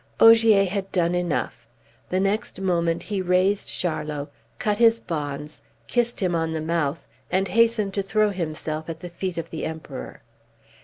Ogier 0.19 0.65
had 0.65 0.91
done 0.91 1.13
enough. 1.13 1.67
The 2.09 2.19
next 2.19 2.59
moment 2.59 3.03
he 3.03 3.21
raised 3.21 3.69
Charlot, 3.69 4.29
cut 4.57 4.79
his 4.79 4.99
bonds, 4.99 5.61
kissed 5.85 6.21
him 6.21 6.33
on 6.33 6.53
the 6.53 6.59
mouth, 6.59 7.05
and 7.29 7.47
hastened 7.47 7.93
to 7.93 8.01
throw 8.01 8.31
himself 8.31 8.89
at 8.89 9.01
the 9.01 9.09
feet 9.09 9.37
of 9.37 9.51
the 9.51 9.63
Emperor. 9.63 10.23